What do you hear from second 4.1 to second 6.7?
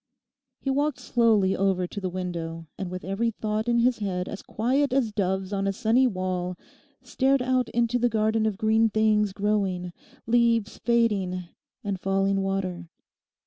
as quiet as doves on a sunny wall,